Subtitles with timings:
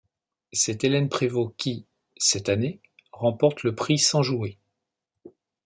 [0.51, 1.85] C'est Hélène Prévost qui,
[2.17, 4.57] cette année, remporte le titre sans jouer.